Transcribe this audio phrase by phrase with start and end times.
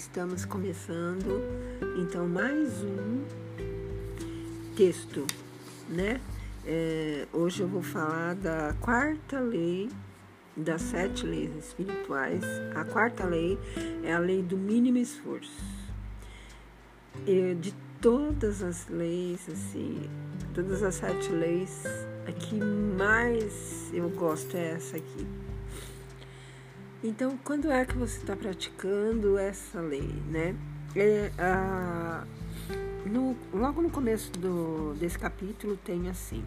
[0.00, 1.42] estamos começando
[2.02, 3.22] então mais um
[4.74, 5.26] texto,
[5.90, 6.18] né?
[6.64, 9.90] É, hoje eu vou falar da quarta lei
[10.56, 12.42] das sete leis espirituais.
[12.74, 13.58] A quarta lei
[14.02, 15.62] é a lei do mínimo esforço.
[17.26, 20.08] E de todas as leis, assim,
[20.54, 21.84] todas as sete leis,
[22.26, 25.49] a que mais eu gosto é essa aqui
[27.02, 30.54] então, quando é que você está praticando essa lei, né?
[30.94, 31.30] É,
[33.06, 36.44] no, logo no começo do, desse capítulo tem assim: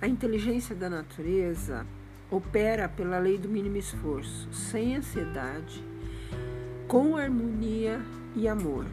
[0.00, 1.86] a inteligência da natureza
[2.30, 5.84] opera pela lei do mínimo esforço, sem ansiedade,
[6.88, 8.00] com harmonia
[8.34, 8.86] e amor.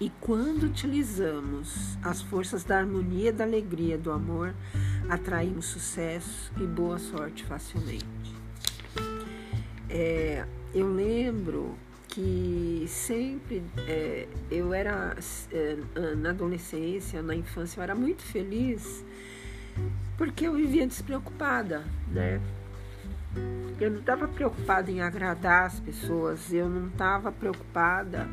[0.00, 4.54] E quando utilizamos as forças da harmonia, da alegria, do amor,
[5.08, 8.13] atraímos sucesso e boa sorte facilmente.
[9.96, 11.76] É, eu lembro
[12.08, 15.14] que sempre é, eu era
[15.52, 15.76] é,
[16.16, 19.04] na adolescência, na infância, eu era muito feliz
[20.18, 22.40] porque eu vivia despreocupada, né?
[23.80, 28.28] Eu não estava preocupada em agradar as pessoas, eu não estava preocupada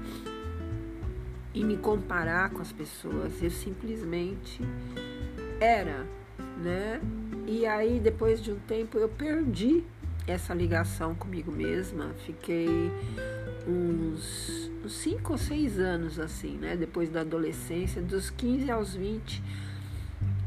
[1.53, 4.61] em me comparar com as pessoas, eu simplesmente
[5.59, 6.07] era,
[6.57, 6.99] né?
[7.45, 9.83] E aí depois de um tempo eu perdi
[10.31, 12.11] essa ligação comigo mesma.
[12.25, 12.67] Fiquei
[13.67, 16.75] uns 5 ou 6 anos assim, né?
[16.75, 19.43] Depois da adolescência, dos 15 aos 20,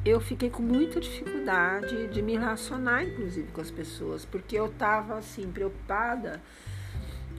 [0.04, 5.16] eu fiquei com muita dificuldade de me relacionar, inclusive, com as pessoas, porque eu estava
[5.16, 6.42] assim, preocupada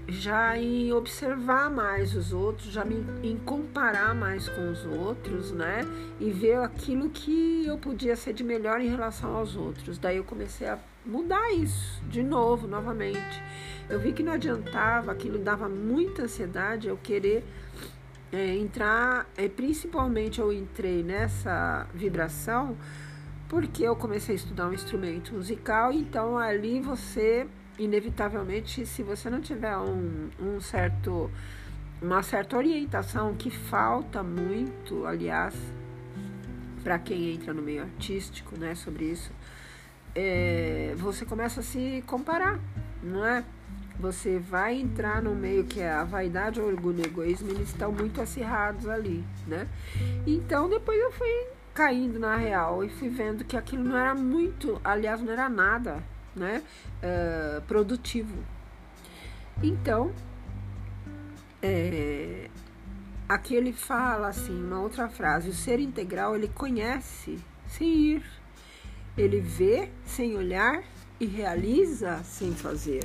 [0.08, 5.82] já em observar mais os outros, já me, em comparar mais com os outros, né?
[6.20, 9.98] E ver aquilo que eu podia ser de melhor em relação aos outros.
[9.98, 13.42] Daí eu comecei a mudar isso de novo, novamente.
[13.90, 17.44] Eu vi que não adiantava, aquilo dava muita ansiedade eu querer
[18.32, 22.76] é, entrar, é, principalmente eu entrei nessa vibração
[23.48, 27.48] porque eu comecei a estudar um instrumento musical, então ali você
[27.78, 31.30] inevitavelmente, se você não tiver um, um certo,
[32.02, 35.54] uma certa orientação que falta muito, aliás,
[36.84, 39.32] para quem entra no meio artístico, né, sobre isso,
[40.16, 42.60] é, você começa a se comparar,
[43.04, 43.44] não é?
[44.00, 47.70] Você vai entrar no meio que é a vaidade, o orgulho e o egoísmo, eles
[47.70, 49.68] estão muito acirrados ali, né?
[50.26, 54.80] Então depois eu fui caindo na real e fui vendo que aquilo não era muito,
[54.84, 56.02] aliás, não era nada
[56.36, 56.64] né,
[57.04, 58.38] uh, produtivo.
[59.64, 60.12] Então,
[61.62, 62.50] é,
[63.28, 68.24] aqui ele fala assim, uma outra frase: o ser integral ele conhece sem ir,
[69.18, 70.84] ele vê sem olhar
[71.20, 73.04] e realiza sem fazer,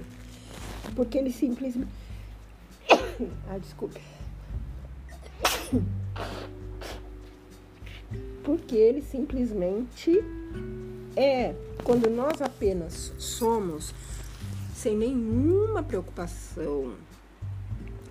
[0.96, 1.90] porque ele simplesmente.
[3.48, 4.00] ah, desculpe.
[8.42, 10.18] Porque ele simplesmente
[11.16, 11.54] é
[11.84, 13.94] quando nós apenas somos
[14.74, 16.94] sem nenhuma preocupação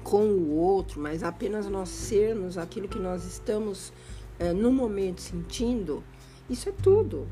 [0.04, 3.92] com o outro, mas apenas nós sermos aquilo que nós estamos
[4.38, 6.04] é, no momento sentindo,
[6.50, 7.28] isso é tudo.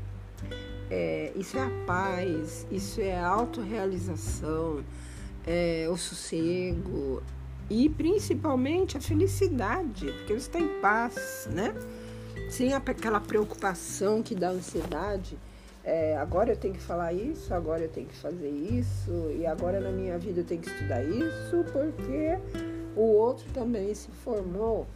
[0.90, 4.82] É, isso é a paz, isso é a autorrealização,
[5.46, 7.22] é o sossego
[7.68, 11.74] e principalmente a felicidade, porque você está em paz, né?
[12.50, 15.36] Sem aquela preocupação que dá ansiedade
[15.88, 19.80] é, agora eu tenho que falar isso, agora eu tenho que fazer isso, e agora
[19.80, 22.38] na minha vida eu tenho que estudar isso, porque
[22.94, 24.86] o outro também se formou.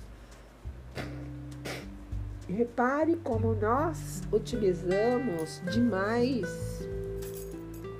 [2.52, 6.46] Repare como nós utilizamos demais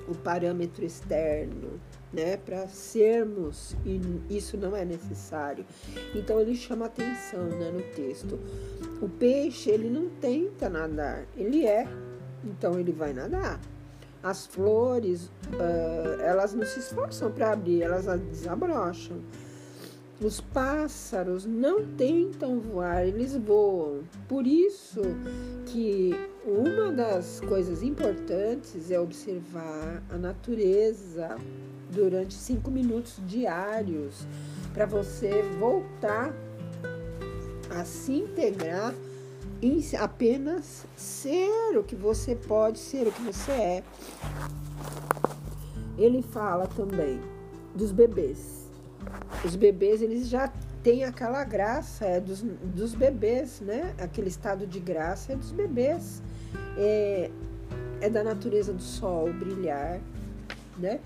[0.07, 1.79] o parâmetro externo,
[2.11, 3.99] né, para sermos e
[4.29, 5.65] isso não é necessário.
[6.13, 8.39] Então ele chama atenção, né, no texto.
[9.01, 11.87] O peixe ele não tenta nadar, ele é
[12.43, 13.59] então ele vai nadar.
[14.21, 19.17] As flores, uh, elas não se esforçam para abrir, elas desabrocham.
[20.23, 24.03] Os pássaros não tentam voar, eles voam.
[24.25, 25.01] Por isso
[25.65, 26.11] que
[26.45, 31.35] uma das coisas importantes é observar a natureza
[31.91, 34.25] durante cinco minutos diários
[34.73, 36.33] para você voltar
[37.69, 38.95] a se integrar
[39.61, 43.83] em apenas ser o que você pode ser, o que você é.
[45.97, 47.19] Ele fala também
[47.75, 48.62] dos bebês.
[49.43, 50.51] Os bebês, eles já
[50.81, 53.93] têm aquela graça é dos, dos bebês, né?
[53.97, 56.21] Aquele estado de graça é dos bebês.
[56.77, 57.31] É,
[58.01, 59.99] é da natureza do sol brilhar,
[60.77, 60.99] né?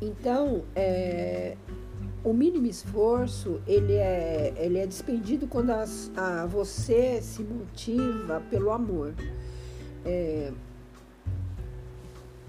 [0.00, 1.56] Então, é,
[2.24, 8.70] o mínimo esforço ele é, ele é despendido quando as, a, você se motiva pelo
[8.72, 9.14] amor.
[10.04, 10.52] É,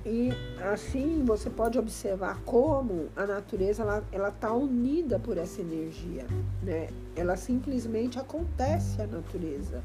[0.07, 0.31] e
[0.63, 6.25] assim você pode observar como a natureza ela ela está unida por essa energia,
[6.63, 6.88] né?
[7.13, 9.83] Ela simplesmente acontece a natureza.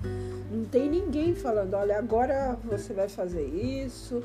[0.49, 4.23] Não tem ninguém falando, olha, agora você vai fazer isso,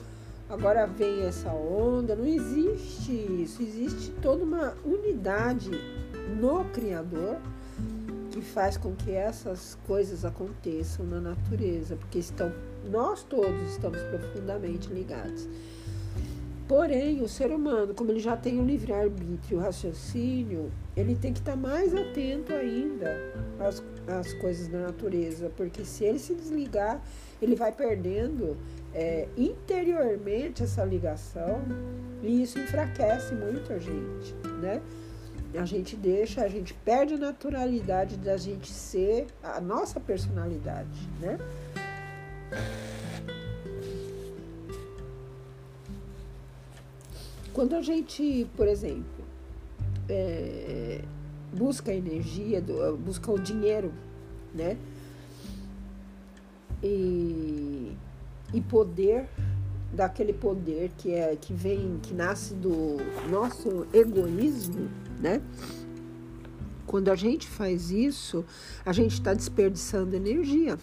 [0.47, 2.15] agora vem essa onda.
[2.15, 3.63] Não existe isso.
[3.63, 5.71] Existe toda uma unidade
[6.39, 7.38] no Criador
[8.29, 12.53] que faz com que essas coisas aconteçam na natureza, porque estão
[12.88, 15.47] nós todos estamos profundamente ligados.
[16.67, 21.39] Porém, o ser humano, como ele já tem o livre-arbítrio o raciocínio, ele tem que
[21.39, 23.15] estar mais atento ainda
[23.57, 27.01] às, às coisas da natureza, porque se ele se desligar,
[27.41, 28.57] ele vai perdendo
[28.93, 31.61] é, interiormente essa ligação
[32.21, 34.81] e isso enfraquece muito a gente, né?
[35.57, 41.37] A gente deixa, a gente perde a naturalidade da gente ser a nossa personalidade, né?
[47.57, 49.25] Quando a gente, por exemplo,
[50.07, 51.01] é,
[51.51, 52.63] busca energia,
[53.04, 53.92] busca o dinheiro,
[54.54, 54.77] né?
[56.83, 57.98] E,
[58.54, 59.27] e poder,
[59.92, 64.88] daquele poder que é que vem, que nasce do nosso egoísmo,
[65.19, 65.42] né?
[66.86, 68.45] Quando a gente faz isso,
[68.86, 70.77] a gente está desperdiçando energia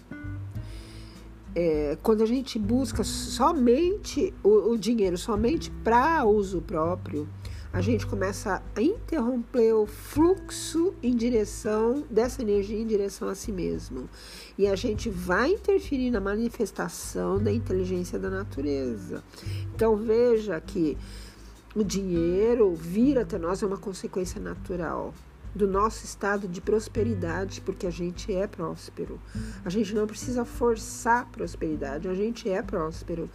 [1.54, 7.28] é, quando a gente busca somente o, o dinheiro, somente para uso próprio,
[7.72, 13.50] a gente começa a interromper o fluxo em direção dessa energia em direção a si
[13.50, 14.08] mesmo.
[14.56, 19.24] E a gente vai interferir na manifestação da inteligência da natureza.
[19.74, 20.96] Então veja que
[21.74, 25.12] o dinheiro vir até nós é uma consequência natural
[25.54, 29.20] do nosso estado de prosperidade, porque a gente é próspero.
[29.64, 33.30] A gente não precisa forçar prosperidade, a gente é próspero.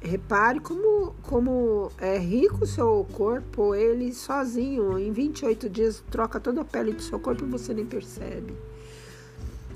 [0.00, 6.60] Repare como, como é rico o seu corpo, ele sozinho, em 28 dias, troca toda
[6.60, 8.54] a pele do seu corpo e você nem percebe.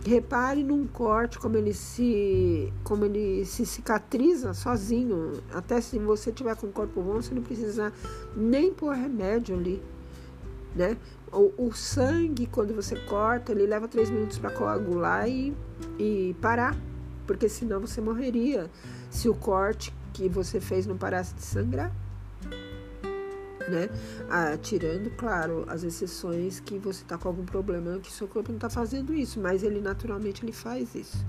[0.05, 5.41] Repare num corte como ele se como ele se cicatriza sozinho.
[5.53, 7.93] Até se você tiver com o corpo bom, você não precisa
[8.37, 9.83] nem pôr remédio ali,
[10.75, 10.97] né?
[11.33, 15.57] O, o, sangue, quando você corta, ele leva três minutos para coagular e,
[15.99, 16.77] e parar,
[17.27, 18.71] porque senão você morreria
[19.11, 21.91] se o corte que você fez não parasse de sangrar.
[23.69, 23.89] Né?
[24.29, 28.57] Ah, tirando, claro, as exceções que você está com algum problema, que seu corpo não
[28.57, 31.25] está fazendo isso, mas ele naturalmente ele faz isso.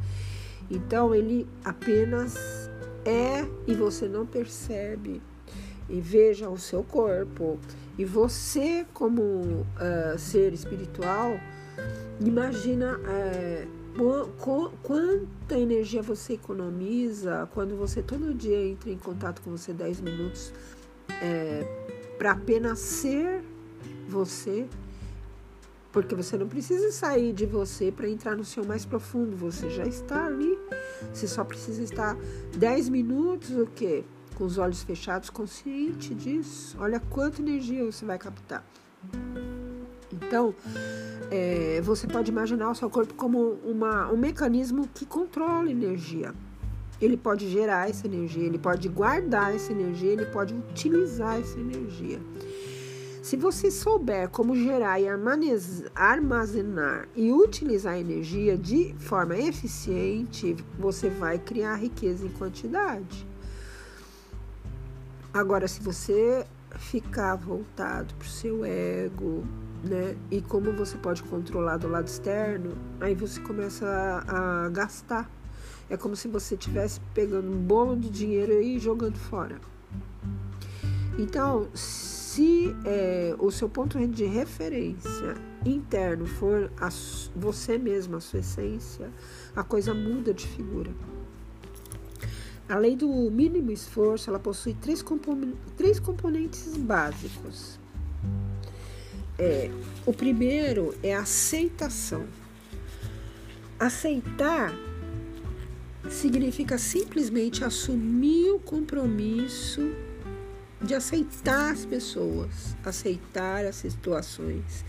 [0.70, 2.70] Então ele apenas
[3.06, 5.22] é e você não percebe
[5.90, 7.60] e veja o seu corpo
[7.98, 11.40] e você como uh, ser espiritual
[12.20, 13.84] imagina uh,
[14.82, 20.52] quanta energia você economiza quando você todo dia entra em contato com você 10 minutos
[21.22, 21.64] é,
[22.18, 23.44] para apenas ser
[24.08, 24.68] você
[25.94, 29.86] porque você não precisa sair de você para entrar no seu mais profundo, você já
[29.86, 30.58] está ali.
[31.14, 32.18] Você só precisa estar
[32.58, 34.04] 10 minutos o quê?
[34.34, 36.76] Com os olhos fechados, consciente disso.
[36.80, 38.64] Olha quanta energia você vai captar.
[40.12, 40.54] Então,
[41.32, 46.34] é, você pode imaginar o seu corpo como uma, um mecanismo que controla energia.
[47.02, 52.20] Ele pode gerar essa energia, ele pode guardar essa energia, ele pode utilizar essa energia.
[53.22, 55.08] Se você souber como gerar e
[55.96, 63.33] armazenar e utilizar energia de forma eficiente, você vai criar riqueza em quantidade.
[65.34, 66.46] Agora, se você
[66.78, 69.44] ficar voltado para o seu ego,
[69.84, 70.16] né?
[70.30, 75.30] E como você pode controlar do lado externo, aí você começa a, a gastar.
[75.90, 79.60] É como se você estivesse pegando um bolo de dinheiro e jogando fora.
[81.18, 85.36] Então, se é, o seu ponto de referência
[85.66, 86.90] interno for a,
[87.36, 89.12] você mesmo, a sua essência,
[89.56, 90.92] a coisa muda de figura.
[92.68, 97.80] A lei do mínimo esforço ela possui três, compon três componentes básicos.
[99.38, 99.70] É,
[100.06, 102.26] o primeiro é a aceitação.
[103.80, 104.74] Aceitar
[106.10, 109.82] significa simplesmente assumir o compromisso
[110.82, 114.86] de aceitar as pessoas, aceitar as situações,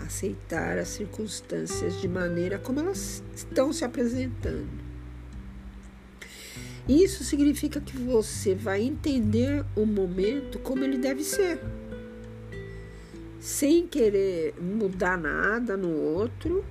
[0.00, 4.83] aceitar as circunstâncias de maneira como elas estão se apresentando.
[6.88, 11.60] Isso significa que você vai entender o momento como ele deve ser.
[13.40, 16.64] sem querer mudar nada no outro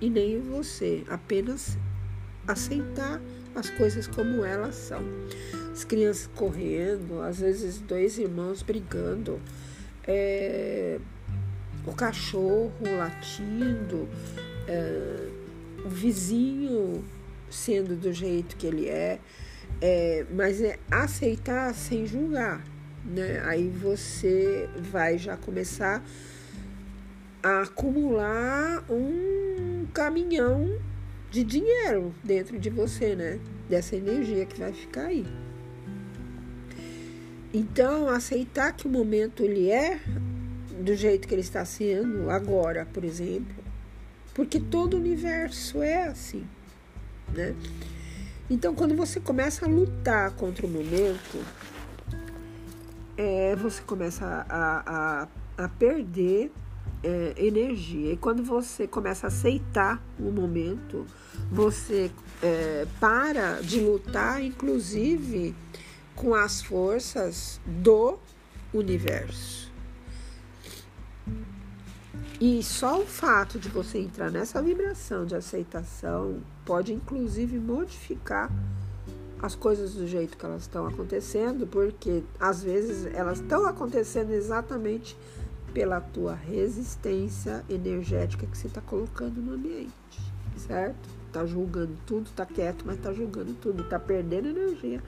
[0.00, 1.78] e nem em você, apenas
[2.48, 3.20] aceitar
[3.54, 5.02] as coisas como elas são.
[5.72, 9.40] As crianças correndo, às vezes dois irmãos brigando,
[10.04, 10.98] é,
[11.86, 14.08] o cachorro latindo,
[14.66, 15.28] é,
[15.84, 17.04] o vizinho
[17.48, 19.20] sendo do jeito que ele é,
[19.80, 22.62] é, mas é aceitar sem julgar
[23.06, 23.40] né?
[23.44, 26.02] Aí você vai já começar
[27.42, 30.78] a acumular um caminhão
[31.30, 33.38] de dinheiro dentro de você, né?
[33.68, 35.26] Dessa energia que vai ficar aí.
[37.54, 40.00] Então, aceitar que o momento ele é
[40.80, 43.54] do jeito que ele está sendo agora, por exemplo,
[44.34, 46.44] porque todo o universo é assim,
[47.32, 47.54] né?
[48.48, 51.44] Então, quando você começa a lutar contra o momento,
[53.16, 55.26] é, você começa a,
[55.58, 56.52] a, a perder
[57.02, 58.12] é, energia.
[58.12, 61.06] E quando você começa a aceitar o momento,
[61.50, 62.10] você
[62.42, 65.54] é, para de lutar, inclusive
[66.14, 68.18] com as forças do
[68.72, 69.65] universo.
[72.40, 78.50] E só o fato de você entrar nessa vibração de aceitação pode, inclusive, modificar
[79.40, 85.16] as coisas do jeito que elas estão acontecendo, porque às vezes elas estão acontecendo exatamente
[85.72, 89.92] pela tua resistência energética que você está colocando no ambiente,
[90.56, 91.08] certo?
[91.32, 95.02] Tá julgando tudo, tá quieto, mas tá julgando tudo, tá perdendo energia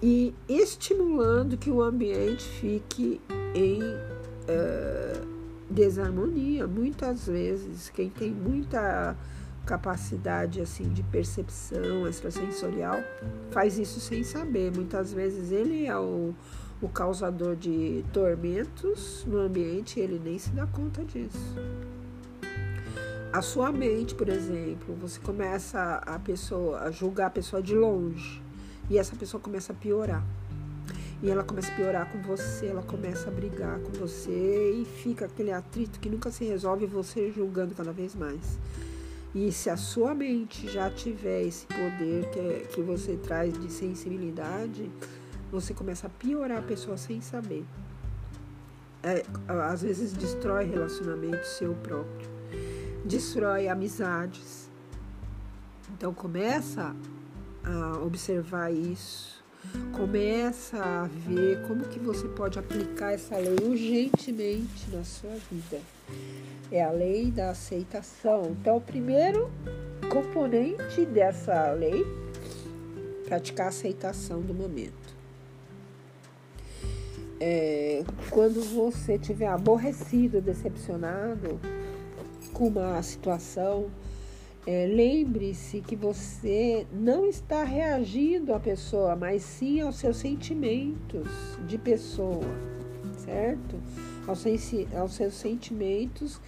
[0.00, 3.20] e estimulando que o ambiente fique
[3.54, 5.33] em uh,
[5.74, 6.66] desarmonia.
[6.66, 9.16] Muitas vezes, quem tem muita
[9.66, 12.98] capacidade assim de percepção extrasensorial
[13.50, 14.70] faz isso sem saber.
[14.74, 16.34] Muitas vezes ele é o,
[16.80, 21.56] o causador de tormentos no ambiente e ele nem se dá conta disso.
[23.32, 28.40] A sua mente, por exemplo, você começa a pessoa a julgar a pessoa de longe
[28.88, 30.24] e essa pessoa começa a piorar.
[31.24, 35.24] E ela começa a piorar com você, ela começa a brigar com você e fica
[35.24, 38.58] aquele atrito que nunca se resolve, você julgando cada vez mais.
[39.34, 43.72] E se a sua mente já tiver esse poder que, é, que você traz de
[43.72, 44.90] sensibilidade,
[45.50, 47.64] você começa a piorar a pessoa sem saber.
[49.02, 52.28] É, às vezes destrói relacionamento seu próprio,
[53.02, 54.70] destrói amizades.
[55.96, 56.94] Então começa
[57.64, 59.33] a observar isso,
[59.92, 65.80] começa a ver como que você pode aplicar essa lei urgentemente na sua vida
[66.70, 68.56] é a lei da aceitação.
[68.60, 69.50] Então, o primeiro
[70.10, 72.04] componente dessa lei,
[73.24, 75.14] praticar a aceitação do momento.
[77.40, 81.60] É, quando você estiver aborrecido, decepcionado
[82.52, 83.90] com uma situação,
[84.66, 91.28] é, lembre-se que você não está reagindo à pessoa, mas sim aos seus sentimentos
[91.66, 92.46] de pessoa,
[93.18, 93.78] certo?
[94.26, 94.44] Aos,
[94.98, 96.40] aos seus sentimentos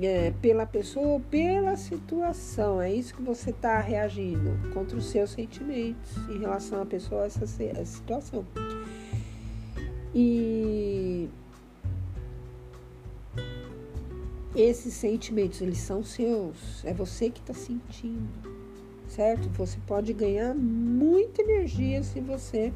[0.00, 2.82] é, pela pessoa pela situação.
[2.82, 7.44] É isso que você está reagindo contra os seus sentimentos em relação à pessoa, essa,
[7.44, 8.44] essa situação.
[10.12, 11.28] E
[14.54, 18.28] esses sentimentos, eles são seus, é você que está sentindo,
[19.08, 19.48] certo?
[19.50, 22.72] Você pode ganhar muita energia se você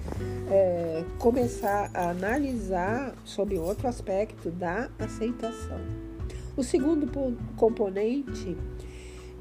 [0.51, 5.81] é, começar a analisar sobre outro aspecto da aceitação.
[6.57, 7.09] O segundo
[7.57, 8.57] componente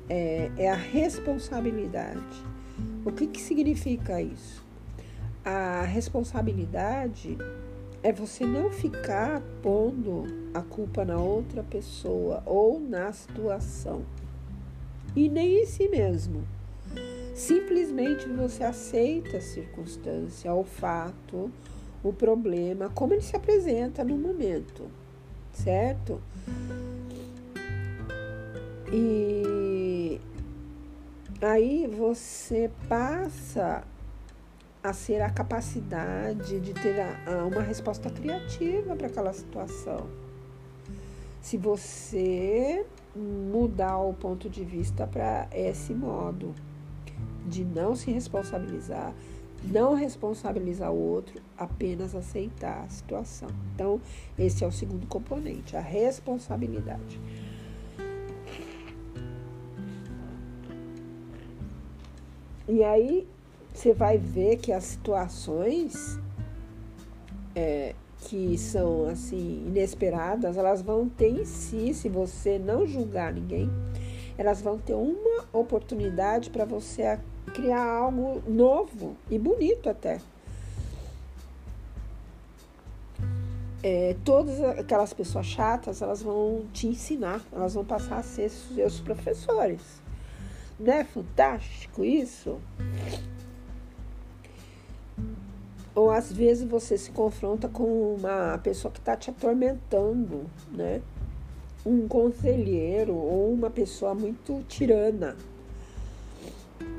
[0.07, 2.43] é, é a responsabilidade.
[3.03, 4.63] O que, que significa isso?
[5.43, 7.37] A responsabilidade
[8.03, 14.05] é você não ficar pondo a culpa na outra pessoa ou na situação
[15.15, 16.43] e nem em si mesmo.
[17.33, 21.51] Simplesmente você aceita a circunstância, o fato,
[22.03, 24.85] o problema, como ele se apresenta no momento,
[25.51, 26.21] certo?
[28.91, 30.19] E
[31.41, 33.83] aí você passa
[34.83, 40.07] a ser a capacidade de ter a, uma resposta criativa para aquela situação.
[41.41, 46.53] Se você mudar o ponto de vista para esse modo
[47.47, 49.13] de não se responsabilizar,
[49.63, 53.49] não responsabilizar o outro, apenas aceitar a situação.
[53.73, 53.99] Então,
[54.37, 57.19] esse é o segundo componente, a responsabilidade.
[62.67, 63.27] E aí
[63.77, 66.19] você vai ver que as situações
[67.55, 73.69] é, que são assim inesperadas, elas vão ter em si, se você não julgar ninguém,
[74.35, 77.19] elas vão ter uma oportunidade para você
[77.53, 80.19] criar algo novo e bonito até.
[83.83, 88.99] É, todas aquelas pessoas chatas, elas vão te ensinar, elas vão passar a ser seus
[88.99, 90.01] professores.
[90.79, 92.59] Não é fantástico isso?
[95.97, 101.01] Ou às vezes você se confronta com uma pessoa que está te atormentando, né?
[101.83, 105.35] Um conselheiro ou uma pessoa muito tirana.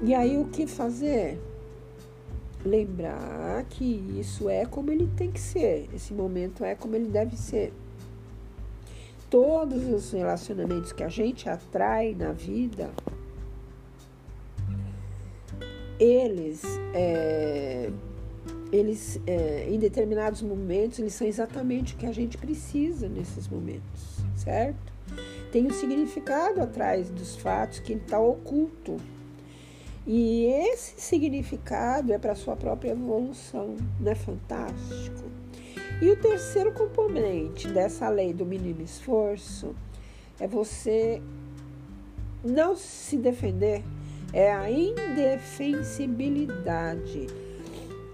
[0.02, 1.40] E aí o que fazer?
[2.66, 3.84] Lembrar que
[4.18, 7.72] isso é como ele tem que ser, esse momento é como ele deve ser.
[9.30, 12.90] Todos os relacionamentos que a gente atrai na vida,
[16.00, 17.92] eles é,
[18.72, 24.18] eles, é, em determinados momentos, eles são exatamente o que a gente precisa nesses momentos,
[24.36, 24.92] certo?
[25.50, 28.98] Tem um significado atrás dos fatos que está oculto.
[30.06, 35.24] E esse significado é para a sua própria evolução, não é fantástico?
[36.00, 39.74] E o terceiro componente dessa lei do mínimo esforço
[40.38, 41.20] é você
[42.44, 43.82] não se defender,
[44.32, 47.26] é a indefensibilidade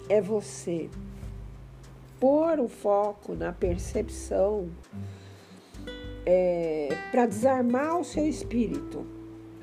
[0.08, 0.88] é você
[2.20, 4.68] pôr o foco na percepção
[6.26, 9.06] é, para desarmar o seu espírito,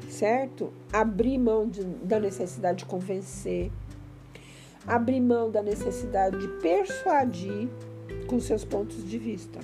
[0.10, 0.71] certo?
[0.93, 3.71] Abrir mão de, da necessidade de convencer,
[4.86, 7.67] abrir mão da necessidade de persuadir
[8.27, 9.60] com seus pontos de vista.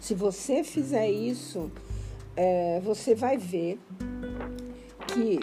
[0.00, 1.70] Se você fizer isso,
[2.36, 3.78] é, você vai ver
[5.06, 5.38] que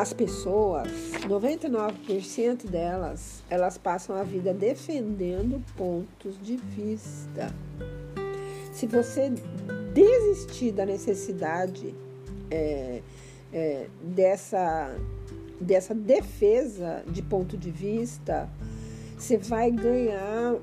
[0.00, 0.86] as pessoas,
[1.26, 7.52] 99% delas, elas passam a vida defendendo pontos de vista.
[8.72, 9.32] Se você
[9.92, 11.96] desistir da necessidade
[12.48, 13.02] é,
[13.52, 14.96] é, dessa,
[15.60, 18.48] dessa defesa de ponto de vista,
[19.18, 20.54] você vai ganhar,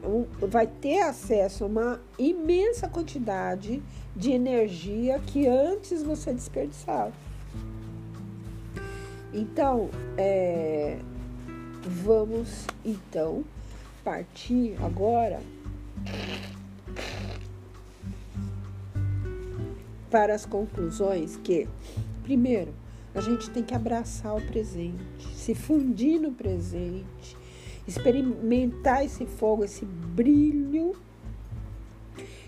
[0.47, 3.83] vai ter acesso a uma imensa quantidade
[4.15, 7.12] de energia que antes você desperdiçava.
[9.37, 10.97] Então, é,
[12.05, 13.43] vamos então
[14.01, 15.41] partir agora
[20.09, 21.67] para as conclusões que,
[22.23, 22.73] primeiro,
[23.13, 27.35] a gente tem que abraçar o presente, se fundir no presente,
[27.85, 30.95] experimentar esse fogo, esse brilho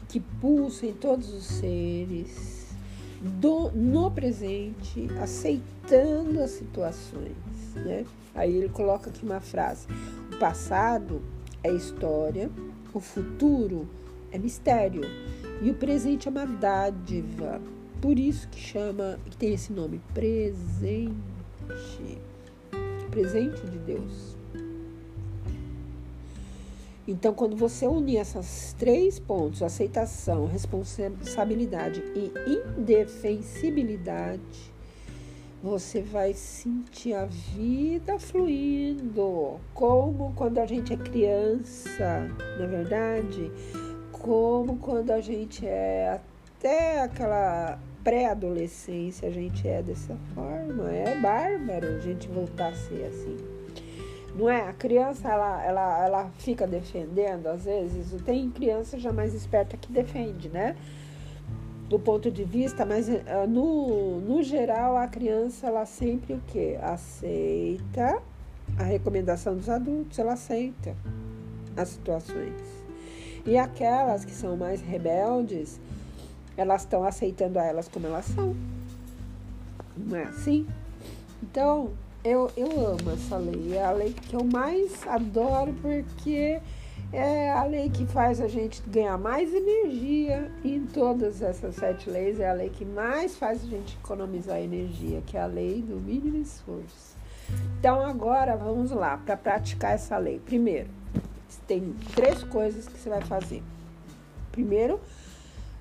[0.07, 2.56] que pulsa em todos os seres
[3.21, 7.35] do, no presente, aceitando as situações.
[7.75, 8.05] Né?
[8.35, 9.87] Aí ele coloca aqui uma frase:
[10.33, 11.21] o passado
[11.63, 12.49] é história,
[12.93, 13.87] o futuro
[14.31, 15.01] é mistério
[15.61, 17.61] e o presente é uma dádiva.
[18.01, 21.17] Por isso que chama, que tem esse nome, presente.
[23.09, 24.36] Presente de Deus.
[27.07, 32.33] Então, quando você unir esses três pontos, aceitação, responsabilidade e
[32.77, 34.75] indefensibilidade,
[35.63, 43.49] você vai sentir a vida fluindo, como quando a gente é criança, na é verdade,
[44.11, 46.19] como quando a gente é
[46.57, 50.91] até aquela pré-adolescência, a gente é dessa forma.
[50.91, 53.56] É bárbaro a gente voltar a ser assim
[54.37, 54.69] não é?
[54.69, 59.91] A criança, ela, ela, ela fica defendendo, às vezes, tem criança já mais esperta que
[59.91, 60.75] defende, né?
[61.89, 66.77] Do ponto de vista, mas eh, no, no geral, a criança, ela sempre o quê?
[66.81, 68.21] Aceita
[68.77, 70.95] a recomendação dos adultos, ela aceita
[71.75, 72.53] as situações.
[73.45, 75.79] E aquelas que são mais rebeldes,
[76.57, 78.55] elas estão aceitando elas como elas são.
[79.95, 80.67] Não é assim?
[81.41, 81.93] Então,
[82.27, 83.73] eu, eu amo essa lei.
[83.73, 86.59] É a lei que eu mais adoro porque
[87.13, 90.51] é a lei que faz a gente ganhar mais energia.
[90.63, 94.59] E em todas essas sete leis é a lei que mais faz a gente economizar
[94.59, 97.15] energia, que é a lei do mínimo esforço.
[97.79, 100.39] Então agora vamos lá para praticar essa lei.
[100.39, 100.89] Primeiro,
[101.65, 103.63] tem três coisas que você vai fazer.
[104.51, 104.99] Primeiro,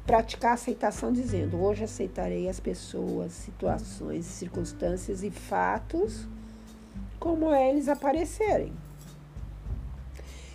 [0.07, 6.29] praticar aceitação dizendo: hoje aceitarei as pessoas, situações, circunstâncias e fatos
[7.19, 8.73] como eles aparecerem.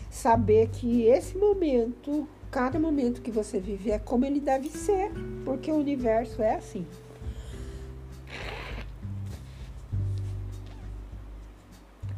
[0.09, 5.11] Saber que esse momento, cada momento que você vive é como ele deve ser,
[5.45, 6.85] porque o universo é assim.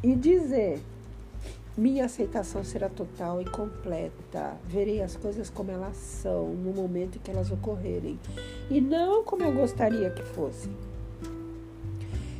[0.02, 0.82] E dizer
[1.76, 4.56] minha aceitação será total e completa.
[4.64, 8.18] Verei as coisas como elas são no momento em que elas ocorrerem
[8.70, 10.72] e não como eu gostaria que fossem.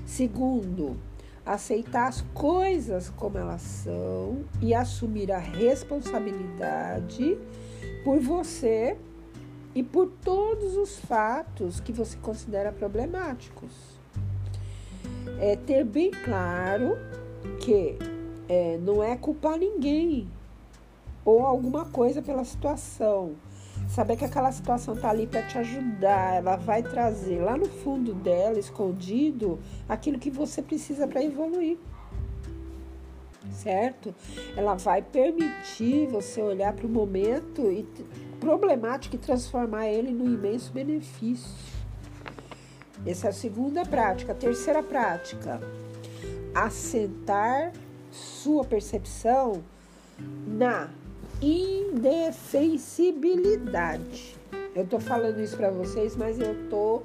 [0.06, 0.96] Segundo,
[1.44, 7.36] aceitar as coisas como elas são e assumir a responsabilidade
[8.02, 8.96] por você
[9.74, 13.72] e por todos os fatos que você considera problemáticos.
[15.40, 16.96] É ter bem claro
[17.60, 17.98] que
[18.48, 20.28] é, não é culpar ninguém
[21.24, 23.32] ou alguma coisa pela situação.
[23.94, 28.12] Saber que aquela situação tá ali para te ajudar, ela vai trazer lá no fundo
[28.12, 31.78] dela, escondido, aquilo que você precisa para evoluir.
[33.52, 34.12] Certo?
[34.56, 37.86] Ela vai permitir você olhar para o momento e
[38.40, 41.54] problemático e transformar ele num imenso benefício.
[43.06, 44.32] Essa é a segunda prática.
[44.32, 45.60] A terceira prática,
[46.52, 47.72] assentar
[48.10, 49.62] sua percepção
[50.48, 50.90] na
[51.40, 54.36] indefensibilidade.
[54.74, 57.04] Eu tô falando isso para vocês, mas eu tô uh,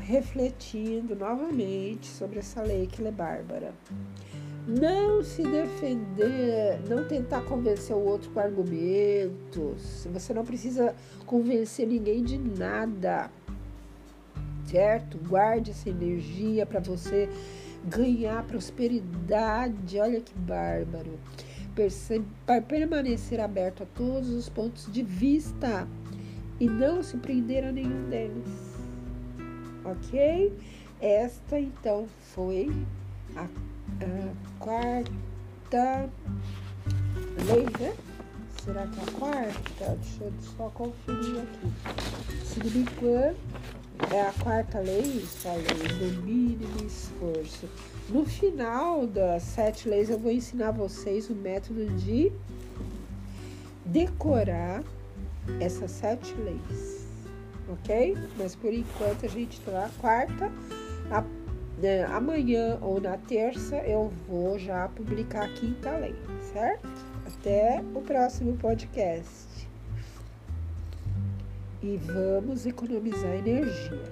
[0.00, 3.74] refletindo novamente sobre essa lei que é bárbara.
[4.66, 10.08] Não se defender, não tentar convencer o outro com argumentos.
[10.12, 10.92] Você não precisa
[11.24, 13.30] convencer ninguém de nada,
[14.64, 15.18] certo?
[15.18, 17.28] Guarde essa energia para você
[17.84, 20.00] ganhar prosperidade.
[20.00, 21.16] Olha que bárbaro.
[22.44, 25.86] Para permanecer aberto a todos os pontos de vista
[26.58, 28.76] e não se prender a nenhum deles.
[29.84, 30.52] Ok?
[31.00, 32.70] Esta então foi
[33.36, 33.46] a
[34.00, 36.10] a quarta
[37.46, 37.94] lei, né?
[38.62, 39.98] Será que é a quarta?
[40.00, 41.72] Deixa eu só conferir aqui.
[42.78, 43.36] Engano,
[44.12, 47.68] é a quarta lei, isso lei do mínimo esforço.
[48.08, 52.32] No final das sete leis, eu vou ensinar vocês o método de
[53.84, 54.82] decorar
[55.60, 57.06] essas sete leis,
[57.68, 58.16] ok?
[58.36, 60.50] Mas por enquanto a gente está na quarta.
[61.10, 61.24] A
[61.78, 66.14] né, amanhã ou na terça eu vou já publicar a quinta lei,
[66.52, 66.88] certo?
[67.26, 69.45] Até o próximo podcast.
[71.88, 74.02] E vamos economizar energia.